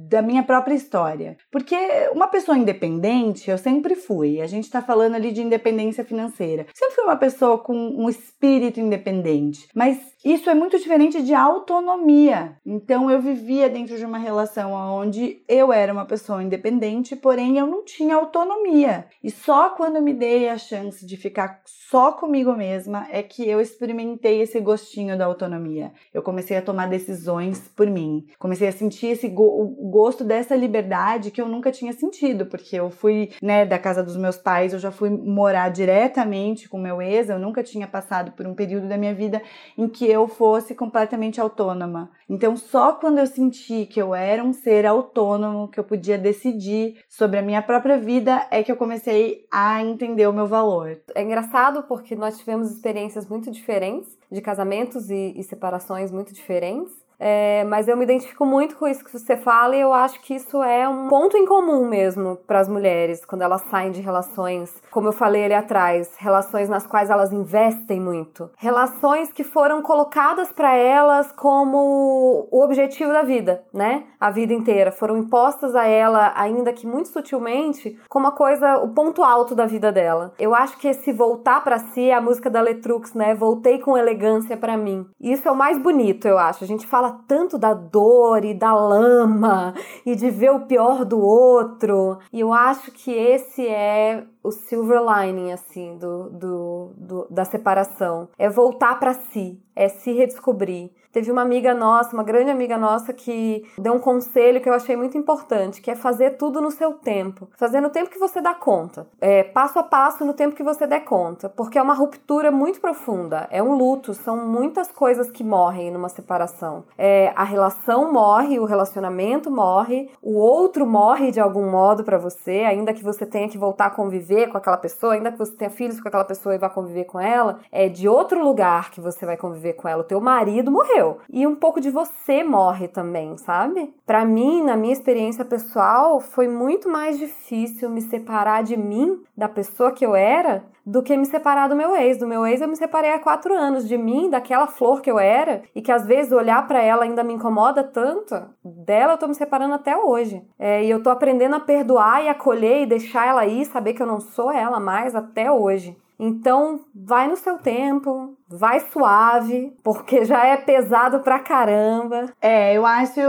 [0.07, 1.35] da minha própria história.
[1.51, 1.75] Porque
[2.11, 4.39] uma pessoa independente, eu sempre fui.
[4.39, 6.67] A gente está falando ali de independência financeira.
[6.73, 9.67] Sempre fui uma pessoa com um espírito independente.
[9.73, 12.57] Mas isso é muito diferente de autonomia.
[12.65, 17.67] Então eu vivia dentro de uma relação onde eu era uma pessoa independente, porém eu
[17.67, 19.05] não tinha autonomia.
[19.23, 23.61] E só quando me dei a chance de ficar só comigo mesma é que eu
[23.61, 25.91] experimentei esse gostinho da autonomia.
[26.13, 28.25] Eu comecei a tomar decisões por mim.
[28.39, 32.75] Comecei a sentir esse go o gosto dessa liberdade que eu nunca tinha sentido, porque
[32.75, 37.01] eu fui, né, da casa dos meus pais, eu já fui morar diretamente com meu
[37.01, 39.41] ex, eu nunca tinha passado por um período da minha vida
[39.77, 42.09] em que eu fosse completamente autônoma.
[42.29, 47.03] Então, só quando eu senti que eu era um ser autônomo, que eu podia decidir
[47.09, 50.97] sobre a minha própria vida, é que eu comecei a entender o meu valor.
[51.13, 57.06] É engraçado porque nós tivemos experiências muito diferentes, de casamentos e, e separações muito diferentes.
[57.19, 60.35] É, mas eu me identifico muito com isso que você fala e eu acho que
[60.35, 64.73] isso é um ponto em comum mesmo para as mulheres quando elas saem de relações,
[64.91, 70.51] como eu falei ali atrás, relações nas quais elas investem muito, relações que foram colocadas
[70.51, 74.03] para elas como o objetivo da vida, né?
[74.19, 78.89] A vida inteira foram impostas a ela, ainda que muito sutilmente, como a coisa, o
[78.89, 80.33] ponto alto da vida dela.
[80.39, 83.33] Eu acho que esse voltar para si a música da Letrux, né?
[83.33, 85.05] Voltei com elegância para mim.
[85.19, 86.63] Isso é o mais bonito, eu acho.
[86.63, 89.73] A gente fala fala tanto da dor e da lama
[90.05, 92.19] e de ver o pior do outro.
[92.31, 98.29] E eu acho que esse é o silver lining, assim, do, do, do da separação.
[98.37, 100.91] É voltar para si, é se redescobrir.
[101.11, 104.95] Teve uma amiga nossa, uma grande amiga nossa, que deu um conselho que eu achei
[104.95, 107.47] muito importante, que é fazer tudo no seu tempo.
[107.57, 109.07] Fazer no tempo que você dá conta.
[109.19, 111.49] É, passo a passo no tempo que você der conta.
[111.49, 113.47] Porque é uma ruptura muito profunda.
[113.49, 114.13] É um luto.
[114.13, 116.83] São muitas coisas que morrem numa separação.
[116.97, 122.63] É, a relação morre, o relacionamento morre, o outro morre de algum modo para você,
[122.67, 125.69] ainda que você tenha que voltar a conviver com aquela pessoa, ainda que você tenha
[125.69, 129.25] filhos com aquela pessoa e vá conviver com ela, é de outro lugar que você
[129.25, 130.01] vai conviver com ela.
[130.01, 133.93] O teu marido morreu E um pouco de você morre também, sabe?
[134.05, 139.47] Para mim, na minha experiência pessoal, foi muito mais difícil me separar de mim, da
[139.47, 142.17] pessoa que eu era, do que me separar do meu ex.
[142.17, 145.19] Do meu ex eu me separei há quatro anos de mim, daquela flor que eu
[145.19, 148.35] era, e que às vezes olhar para ela ainda me incomoda tanto.
[148.63, 150.41] Dela eu tô me separando até hoje.
[150.57, 154.01] É, e eu tô aprendendo a perdoar e acolher e deixar ela ir, saber que
[154.01, 155.97] eu não sou ela mais até hoje.
[156.19, 162.31] Então, vai no seu tempo, vai suave, porque já é pesado pra caramba.
[162.41, 163.19] É, eu acho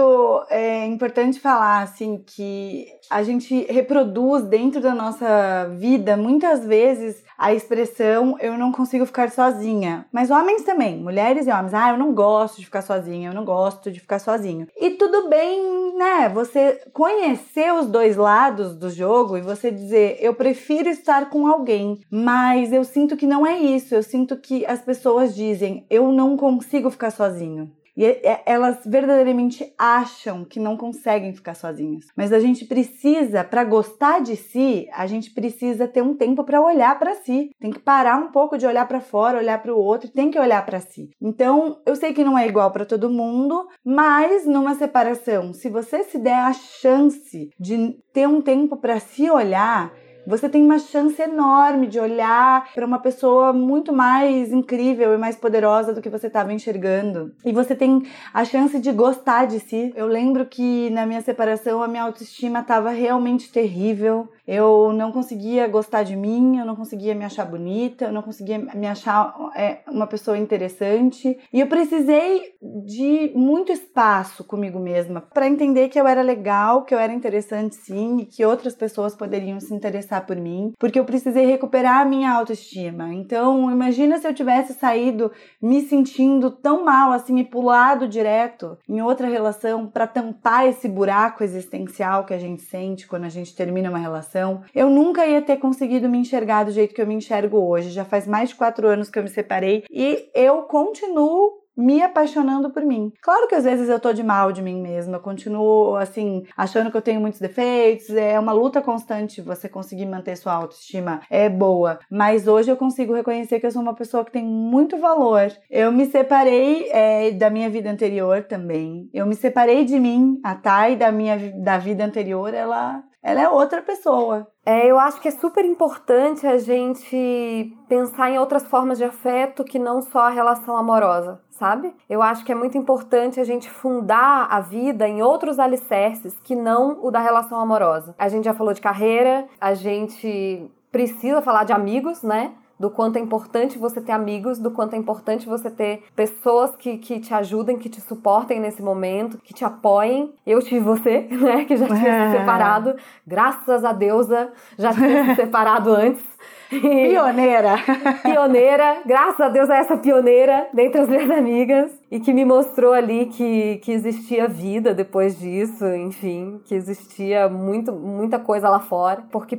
[0.48, 7.54] é, importante falar assim que a gente reproduz dentro da nossa vida muitas vezes a
[7.54, 10.06] expressão eu não consigo ficar sozinha.
[10.12, 13.44] Mas homens também, mulheres e homens, ah, eu não gosto de ficar sozinha, eu não
[13.44, 14.66] gosto de ficar sozinho.
[14.76, 16.28] E tudo bem, né?
[16.30, 22.00] Você conhecer os dois lados do jogo e você dizer eu prefiro estar com alguém,
[22.10, 23.94] mas eu sinto que não é isso.
[23.94, 27.70] Eu sinto que as pessoas dizem eu não consigo ficar sozinho.
[27.98, 32.04] E é, é, elas verdadeiramente acham que não conseguem ficar sozinhas.
[32.16, 36.60] Mas a gente precisa, para gostar de si, a gente precisa ter um tempo para
[36.60, 37.50] olhar para si.
[37.58, 40.38] Tem que parar um pouco de olhar para fora, olhar para o outro, tem que
[40.38, 41.10] olhar para si.
[41.20, 46.04] Então, eu sei que não é igual para todo mundo, mas numa separação, se você
[46.04, 49.92] se der a chance de ter um tempo para se olhar,
[50.28, 55.36] você tem uma chance enorme de olhar para uma pessoa muito mais incrível e mais
[55.36, 57.32] poderosa do que você estava enxergando.
[57.42, 58.02] E você tem
[58.34, 59.90] a chance de gostar de si.
[59.96, 64.28] Eu lembro que na minha separação a minha autoestima estava realmente terrível.
[64.48, 68.58] Eu não conseguia gostar de mim, eu não conseguia me achar bonita, eu não conseguia
[68.58, 71.38] me achar é, uma pessoa interessante.
[71.52, 72.54] E eu precisei
[72.86, 77.74] de muito espaço comigo mesma para entender que eu era legal, que eu era interessante
[77.74, 82.06] sim e que outras pessoas poderiam se interessar por mim, porque eu precisei recuperar a
[82.06, 83.12] minha autoestima.
[83.12, 85.30] Então, imagina se eu tivesse saído
[85.60, 91.44] me sentindo tão mal assim e pulado direto em outra relação para tampar esse buraco
[91.44, 94.37] existencial que a gente sente quando a gente termina uma relação
[94.74, 97.90] eu nunca ia ter conseguido me enxergar do jeito que eu me enxergo hoje.
[97.90, 102.70] Já faz mais de quatro anos que eu me separei e eu continuo me apaixonando
[102.70, 103.12] por mim.
[103.22, 106.90] Claro que às vezes eu tô de mal de mim mesma, eu continuo assim, achando
[106.90, 111.48] que eu tenho muitos defeitos, é uma luta constante você conseguir manter sua autoestima é
[111.48, 115.52] boa, mas hoje eu consigo reconhecer que eu sou uma pessoa que tem muito valor.
[115.70, 119.08] Eu me separei é, da minha vida anterior também.
[119.14, 123.48] Eu me separei de mim, a Thay da minha da vida anterior, ela ela é
[123.48, 124.46] outra pessoa.
[124.64, 129.64] É, eu acho que é super importante a gente pensar em outras formas de afeto
[129.64, 131.94] que não só a relação amorosa, sabe?
[132.08, 136.54] Eu acho que é muito importante a gente fundar a vida em outros alicerces que
[136.54, 138.14] não o da relação amorosa.
[138.18, 142.52] A gente já falou de carreira, a gente precisa falar de amigos, né?
[142.78, 146.98] Do quanto é importante você ter amigos, do quanto é importante você ter pessoas que,
[146.98, 150.32] que te ajudem, que te suportem nesse momento, que te apoiem.
[150.46, 152.94] Eu tive você, né, que já tinha se separado.
[153.26, 156.24] Graças a deusa, já tinha se separado antes.
[156.68, 157.76] Pioneira!
[158.22, 162.92] pioneira, graças a Deus a essa pioneira dentre as minhas amigas e que me mostrou
[162.92, 169.24] ali que, que existia vida depois disso, enfim, que existia muito, muita coisa lá fora,
[169.30, 169.58] porque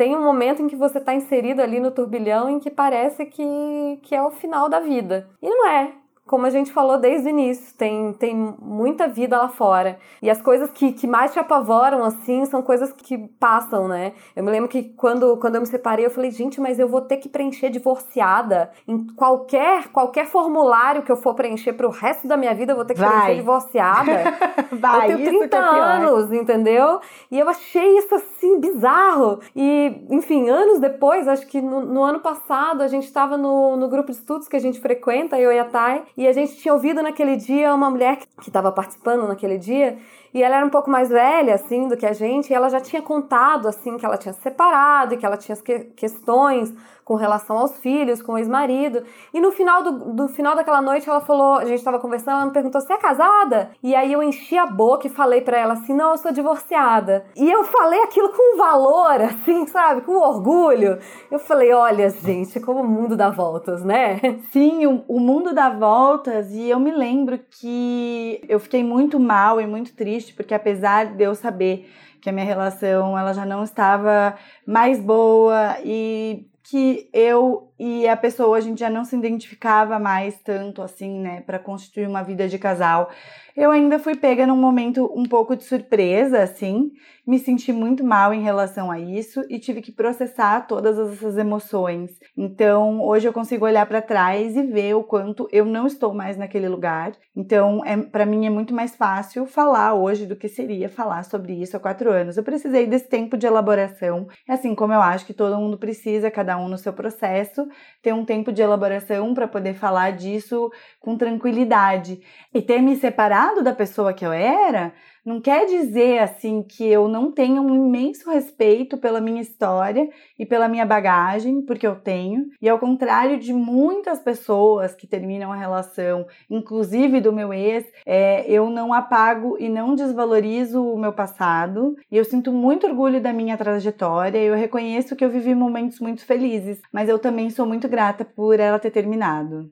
[0.00, 3.98] tem um momento em que você está inserido ali no turbilhão em que parece que,
[4.02, 5.28] que é o final da vida.
[5.42, 5.92] E não é
[6.30, 9.98] como a gente falou desde o início, tem, tem muita vida lá fora.
[10.22, 14.12] E as coisas que, que mais te apavoram, assim, são coisas que passam, né?
[14.36, 17.00] Eu me lembro que quando, quando eu me separei, eu falei, gente, mas eu vou
[17.00, 18.70] ter que preencher divorciada.
[18.86, 22.84] Em qualquer, qualquer formulário que eu for preencher pro resto da minha vida, eu vou
[22.84, 23.10] ter que Vai.
[23.10, 24.12] preencher divorciada.
[24.70, 27.00] Vai, eu tenho 30 é anos, entendeu?
[27.28, 29.40] E eu achei isso, assim, bizarro.
[29.54, 33.88] E, enfim, anos depois, acho que no, no ano passado, a gente estava no, no
[33.88, 36.72] grupo de estudos que a gente frequenta, eu e a Thay, e a gente tinha
[36.72, 39.98] ouvido naquele dia uma mulher que estava participando naquele dia
[40.32, 42.80] e ela era um pouco mais velha, assim, do que a gente, e ela já
[42.80, 45.56] tinha contado, assim, que ela tinha se separado e que ela tinha
[45.96, 46.72] questões
[47.10, 49.02] com relação aos filhos, com o ex-marido.
[49.34, 52.46] E no final do, do final daquela noite, ela falou, a gente estava conversando, ela
[52.46, 55.72] me perguntou: "Você é casada?" E aí eu enchi a boca e falei para ela
[55.72, 57.24] assim: "Não, eu sou divorciada".
[57.34, 61.00] E eu falei aquilo com valor, assim, sabe, com orgulho.
[61.28, 64.20] Eu falei: "Olha, gente, como o mundo dá voltas, né?"
[64.52, 69.60] Sim, o, o mundo dá voltas e eu me lembro que eu fiquei muito mal
[69.60, 71.88] e muito triste porque apesar de eu saber
[72.20, 78.14] que a minha relação ela já não estava mais boa e que eu e a
[78.14, 82.46] pessoa a gente já não se identificava mais tanto assim, né, para constituir uma vida
[82.46, 83.08] de casal.
[83.56, 86.90] Eu ainda fui pega num momento um pouco de surpresa, assim,
[87.26, 92.10] me senti muito mal em relação a isso e tive que processar todas essas emoções.
[92.36, 96.36] Então, hoje eu consigo olhar para trás e ver o quanto eu não estou mais
[96.36, 97.12] naquele lugar.
[97.36, 101.52] Então, é, para mim é muito mais fácil falar hoje do que seria falar sobre
[101.52, 102.36] isso há quatro anos.
[102.36, 106.58] Eu precisei desse tempo de elaboração, assim como eu acho que todo mundo precisa, cada
[106.58, 107.68] um no seu processo,
[108.02, 112.20] ter um tempo de elaboração para poder falar disso com tranquilidade.
[112.52, 114.92] E ter me separado da pessoa que eu era
[115.24, 120.46] não quer dizer assim que eu não tenha um imenso respeito pela minha história e
[120.46, 122.46] pela minha bagagem, porque eu tenho.
[122.60, 128.50] E ao contrário de muitas pessoas que terminam a relação, inclusive do meu ex, é,
[128.50, 131.94] eu não apago e não desvalorizo o meu passado.
[132.10, 134.38] E eu sinto muito orgulho da minha trajetória.
[134.38, 138.58] Eu reconheço que eu vivi momentos muito felizes, mas eu também sou muito grata por
[138.58, 139.70] ela ter terminado.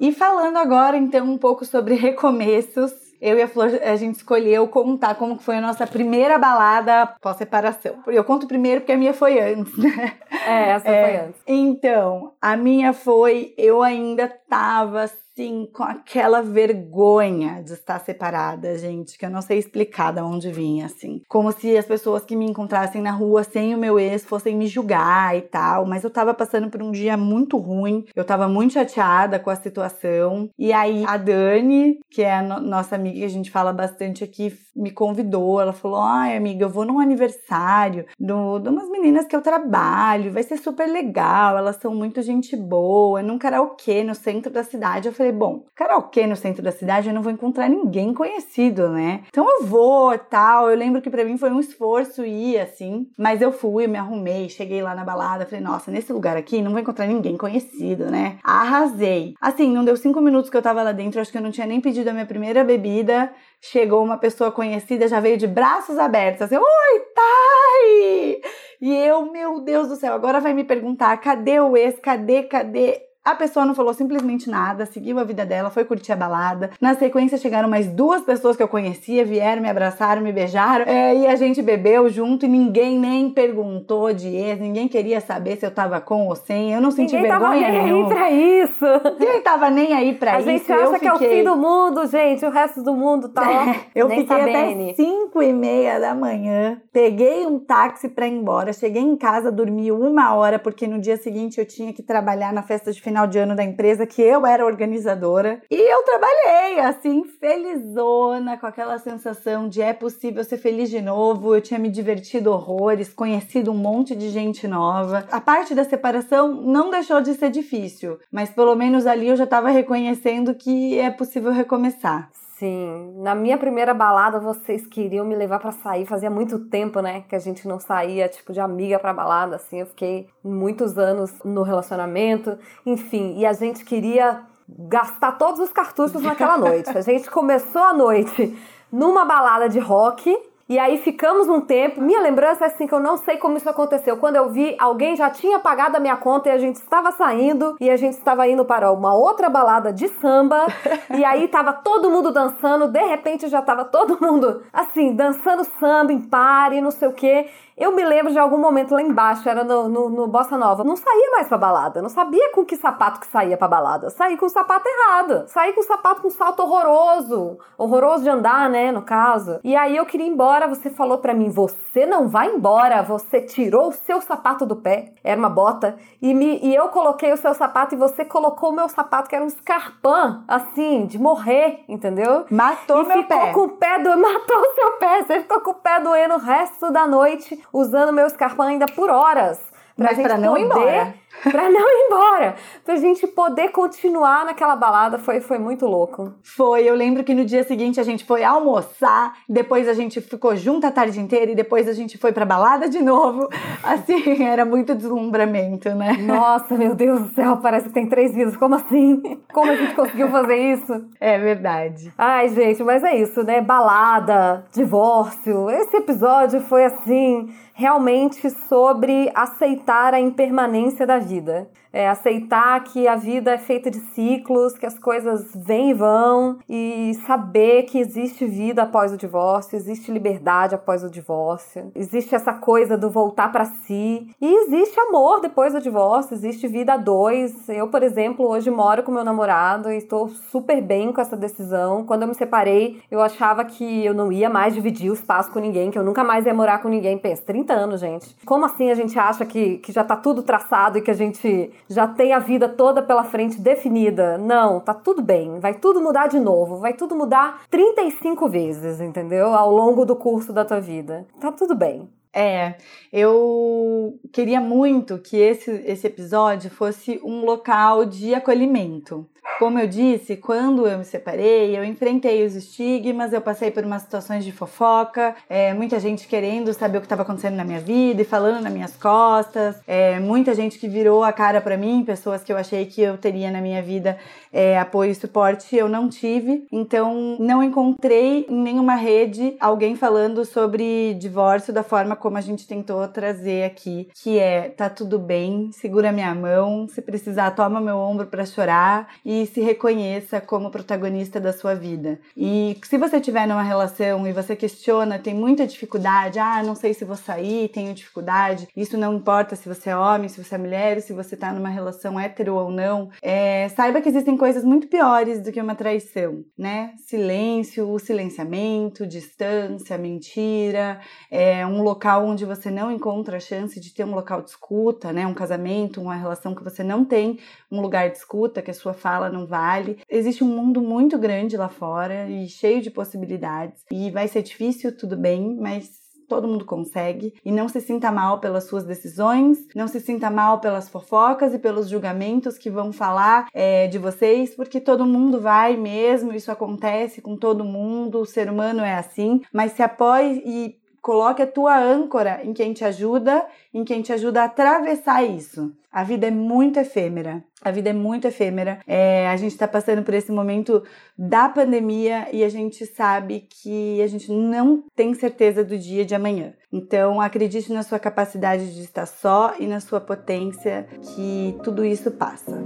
[0.00, 4.66] E falando agora então um pouco sobre recomeços, eu e a Flor, a gente escolheu
[4.68, 7.96] contar como foi a nossa primeira balada pós-separação.
[8.06, 10.14] Eu conto primeiro porque a minha foi antes, né?
[10.46, 11.42] É, essa é, foi antes.
[11.46, 19.16] Então, a minha foi, eu ainda tava assim, com aquela vergonha de estar separada, gente,
[19.16, 21.22] que eu não sei explicar de onde vinha, assim.
[21.28, 24.66] Como se as pessoas que me encontrassem na rua sem o meu ex fossem me
[24.66, 28.74] julgar e tal, mas eu tava passando por um dia muito ruim, eu tava muito
[28.74, 30.50] chateada com a situação.
[30.58, 34.24] E aí a Dani, que é a no nossa amiga que a gente fala bastante
[34.24, 35.60] aqui, me convidou.
[35.60, 40.32] Ela falou: ai, amiga, eu vou num aniversário do, de umas meninas que eu trabalho,
[40.32, 45.08] vai ser super legal, elas são muito gente boa, num karaokê no centro da cidade.
[45.08, 48.88] Eu falei, falei, bom, karaokê no centro da cidade eu não vou encontrar ninguém conhecido,
[48.88, 49.22] né?
[49.28, 50.70] Então eu vou tal.
[50.70, 54.48] Eu lembro que para mim foi um esforço ir assim, mas eu fui, me arrumei,
[54.48, 58.38] cheguei lá na balada, falei, nossa, nesse lugar aqui não vou encontrar ninguém conhecido, né?
[58.42, 59.34] Arrasei.
[59.40, 61.66] Assim, não deu cinco minutos que eu tava lá dentro, acho que eu não tinha
[61.66, 63.30] nem pedido a minha primeira bebida.
[63.60, 68.40] Chegou uma pessoa conhecida, já veio de braços abertos, assim, oi, Thay!
[68.80, 71.98] E eu, meu Deus do céu, agora vai me perguntar, cadê o ex?
[71.98, 73.07] Cadê, cadê?
[73.28, 76.70] A pessoa não falou simplesmente nada, seguiu a vida dela, foi curtir a balada.
[76.80, 81.14] Na sequência chegaram mais duas pessoas que eu conhecia, vieram, me abraçaram, me beijaram, é,
[81.14, 85.66] e a gente bebeu junto e ninguém nem perguntou de ex, ninguém queria saber se
[85.66, 86.72] eu tava com ou sem.
[86.72, 88.08] Eu não senti ninguém vergonha tava nem nenhuma.
[88.08, 89.18] aí pra isso.
[89.20, 90.48] Ninguém tava nem aí pra a isso.
[90.48, 92.46] A gente acha que é o fim do mundo, gente.
[92.46, 94.84] O resto do mundo tá ó, Eu nem fiquei sabendo.
[94.84, 99.52] até 5 e meia da manhã, peguei um táxi pra ir embora, cheguei em casa,
[99.52, 103.17] dormi uma hora, porque no dia seguinte eu tinha que trabalhar na festa de final
[103.26, 105.60] de ano da empresa, que eu era organizadora.
[105.70, 111.54] E eu trabalhei, assim, felizona, com aquela sensação de é possível ser feliz de novo.
[111.54, 115.26] Eu tinha me divertido horrores, conhecido um monte de gente nova.
[115.30, 119.46] A parte da separação não deixou de ser difícil, mas pelo menos ali eu já
[119.46, 122.30] tava reconhecendo que é possível recomeçar.
[122.58, 127.22] Sim, na minha primeira balada vocês queriam me levar pra sair, fazia muito tempo, né,
[127.28, 131.32] que a gente não saía, tipo, de amiga pra balada, assim, eu fiquei muitos anos
[131.44, 136.90] no relacionamento, enfim, e a gente queria gastar todos os cartuchos naquela noite.
[136.98, 138.58] A gente começou a noite
[138.90, 140.36] numa balada de rock,
[140.68, 142.00] e aí ficamos um tempo.
[142.00, 144.18] Minha lembrança é assim que eu não sei como isso aconteceu.
[144.18, 147.76] Quando eu vi, alguém já tinha pagado a minha conta e a gente estava saindo
[147.80, 150.66] e a gente estava indo para uma outra balada de samba.
[151.16, 156.12] e aí tava todo mundo dançando, de repente já tava todo mundo assim, dançando samba
[156.12, 157.48] em pare, não sei o quê.
[157.78, 160.82] Eu me lembro de algum momento lá embaixo, era no, no, no Bossa Nova.
[160.82, 162.02] Não saía mais pra balada.
[162.02, 164.10] Não sabia com que sapato que saía pra balada.
[164.10, 165.44] Saí com o sapato errado.
[165.46, 167.56] Saí com o sapato com salto horroroso.
[167.78, 169.60] Horroroso de andar, né, no caso.
[169.62, 170.57] E aí eu queria ir embora.
[170.66, 173.02] Você falou pra mim: você não vai embora.
[173.02, 175.12] Você tirou o seu sapato do pé.
[175.22, 175.96] Era uma bota.
[176.20, 179.34] E, me, e eu coloquei o seu sapato e você colocou o meu sapato, que
[179.34, 182.44] era um escarpão, assim, de morrer, entendeu?
[182.50, 183.52] Matou e meu ficou pé.
[183.52, 184.10] com o pé do...
[184.18, 185.22] Matou o seu pé.
[185.22, 189.10] Você ficou com o pé doendo o resto da noite, usando meu escarpão ainda por
[189.10, 189.60] horas.
[189.98, 191.14] Mas gente pra não ir embora.
[191.42, 192.54] Pra não ir embora.
[192.84, 195.18] Pra gente poder continuar naquela balada.
[195.18, 196.34] Foi, foi muito louco.
[196.42, 200.56] Foi, eu lembro que no dia seguinte a gente foi almoçar, depois a gente ficou
[200.56, 203.48] junto a tarde inteira e depois a gente foi pra balada de novo.
[203.84, 206.14] Assim, era muito deslumbramento, né?
[206.20, 208.56] Nossa, meu Deus do céu, parece que tem três vidas.
[208.56, 209.22] Como assim?
[209.52, 211.04] Como a gente conseguiu fazer isso?
[211.20, 212.12] É verdade.
[212.18, 213.60] Ai, gente, mas é isso, né?
[213.60, 215.70] Balada, divórcio.
[215.70, 221.68] Esse episódio foi assim, realmente sobre aceitar a impermanência da vida.
[221.92, 226.58] É aceitar que a vida é feita de ciclos, que as coisas vêm e vão,
[226.68, 232.52] e saber que existe vida após o divórcio, existe liberdade após o divórcio, existe essa
[232.52, 237.68] coisa do voltar para si, e existe amor depois do divórcio, existe vida a dois.
[237.68, 242.04] Eu, por exemplo, hoje moro com meu namorado e estou super bem com essa decisão.
[242.04, 245.58] Quando eu me separei, eu achava que eu não ia mais dividir o espaço com
[245.58, 247.18] ninguém, que eu nunca mais ia morar com ninguém.
[247.18, 248.36] Pensa, 30 anos, gente.
[248.44, 251.70] Como assim a gente acha que, que já tá tudo traçado e que a gente
[251.88, 254.36] já tem a vida toda pela frente definida?
[254.38, 255.58] Não, tá tudo bem.
[255.60, 256.78] Vai tudo mudar de novo.
[256.78, 259.54] Vai tudo mudar 35 vezes, entendeu?
[259.54, 261.26] Ao longo do curso da tua vida.
[261.40, 262.08] Tá tudo bem.
[262.32, 262.76] É,
[263.12, 269.26] eu queria muito que esse, esse episódio fosse um local de acolhimento.
[269.58, 274.02] Como eu disse, quando eu me separei, eu enfrentei os estigmas, eu passei por umas
[274.02, 278.22] situações de fofoca, é, muita gente querendo saber o que estava acontecendo na minha vida
[278.22, 282.44] e falando nas minhas costas, é, muita gente que virou a cara para mim, pessoas
[282.44, 284.16] que eu achei que eu teria na minha vida
[284.52, 286.66] é, apoio e suporte, eu não tive.
[286.70, 292.66] Então, não encontrei em nenhuma rede alguém falando sobre divórcio da forma como a gente
[292.66, 297.96] tentou trazer aqui, que é tá tudo bem, segura minha mão, se precisar toma meu
[297.96, 302.18] ombro para chorar e se reconheça como protagonista da sua vida.
[302.36, 306.94] E se você tiver numa relação e você questiona, tem muita dificuldade, ah, não sei
[306.94, 310.58] se vou sair, tenho dificuldade, isso não importa se você é homem, se você é
[310.58, 314.88] mulher, se você tá numa relação hétero ou não, é, saiba que existem coisas muito
[314.88, 316.92] piores do que uma traição, né?
[316.98, 324.04] Silêncio, silenciamento, distância, mentira, é um local onde você não encontra a chance de ter
[324.04, 325.26] um local de escuta, né?
[325.26, 327.38] Um casamento, uma relação que você não tem
[327.70, 329.98] um lugar de escuta, que a sua fala não vale.
[330.08, 333.84] Existe um mundo muito grande lá fora e cheio de possibilidades.
[333.90, 335.98] E vai ser difícil, tudo bem, mas
[336.28, 337.34] todo mundo consegue.
[337.44, 341.58] E não se sinta mal pelas suas decisões, não se sinta mal pelas fofocas e
[341.58, 347.22] pelos julgamentos que vão falar é, de vocês, porque todo mundo vai mesmo, isso acontece
[347.22, 351.78] com todo mundo, o ser humano é assim, mas se apoie e coloque a tua
[351.78, 355.72] âncora em quem te ajuda, em quem te ajuda a atravessar isso.
[355.90, 357.42] A vida é muito efêmera.
[357.62, 358.80] A vida é muito efêmera.
[358.86, 360.82] É, a gente está passando por esse momento
[361.16, 366.14] da pandemia e a gente sabe que a gente não tem certeza do dia de
[366.14, 366.52] amanhã.
[366.72, 372.10] Então, acredite na sua capacidade de estar só e na sua potência, que tudo isso
[372.10, 372.62] passa.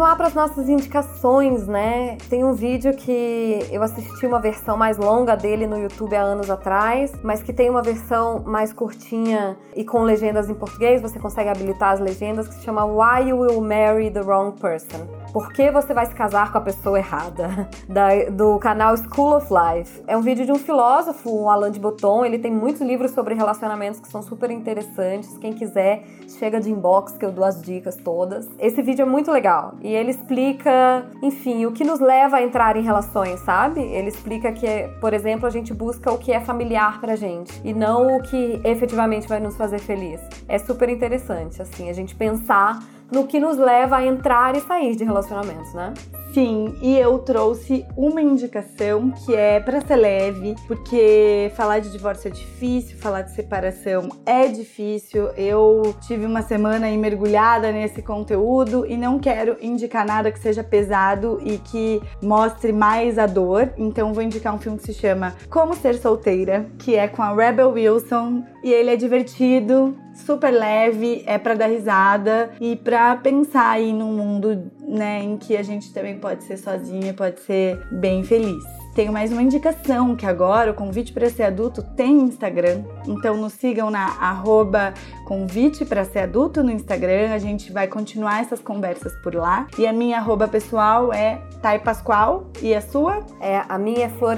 [0.00, 2.16] Lá para as nossas indicações, né?
[2.28, 6.50] Tem um vídeo que eu assisti uma versão mais longa dele no YouTube há anos
[6.50, 11.50] atrás, mas que tem uma versão mais curtinha e com legendas em português, você consegue
[11.50, 15.06] habilitar as legendas, que se chama Why You Will Marry the Wrong Person.
[15.32, 17.68] Por que você vai se casar com a pessoa errada?
[17.90, 20.02] Da, do canal School of Life.
[20.06, 22.24] É um vídeo de um filósofo, o Alain de Botton.
[22.24, 25.36] Ele tem muitos livros sobre relacionamentos que são super interessantes.
[25.38, 26.04] Quem quiser,
[26.38, 28.48] chega de inbox que eu dou as dicas todas.
[28.60, 32.76] Esse vídeo é muito legal e ele explica, enfim, o que nos leva a entrar
[32.76, 33.80] em relações, sabe?
[33.80, 37.72] Ele explica que, por exemplo, a gente busca o que é familiar pra gente e
[37.72, 40.20] não o que efetivamente vai nos fazer feliz.
[40.48, 42.78] É super interessante, assim, a gente pensar
[43.10, 45.92] no que nos leva a entrar e sair de relacionamentos, né?
[46.32, 52.28] Sim, e eu trouxe uma indicação que é para ser leve, porque falar de divórcio
[52.28, 55.30] é difícil, falar de separação é difícil.
[55.36, 60.62] Eu tive uma semana aí mergulhada nesse conteúdo e não quero indicar nada que seja
[60.62, 63.72] pesado e que mostre mais a dor.
[63.76, 67.34] Então vou indicar um filme que se chama Como Ser Solteira, que é com a
[67.34, 73.70] Rebel Wilson e ele é divertido, super leve, é para dar risada e para pensar
[73.70, 78.24] aí num mundo, né, em que a gente também pode ser sozinha, pode ser bem
[78.24, 78.62] feliz.
[78.94, 83.52] Tenho mais uma indicação que agora o convite para ser adulto tem Instagram, então nos
[83.52, 84.92] sigam na arroba
[85.24, 87.32] convite para ser adulto no Instagram.
[87.32, 89.68] A gente vai continuar essas conversas por lá.
[89.78, 93.24] E a minha arroba pessoal é Thay Pascoal e a sua?
[93.40, 94.36] É a minha é Flor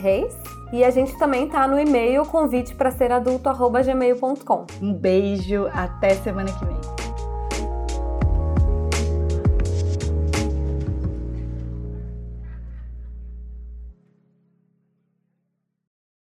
[0.00, 0.34] Reis.
[0.72, 4.66] E a gente também tá no e-mail convite para ser adulto@gmail.com.
[4.80, 7.07] Um beijo, até semana que vem.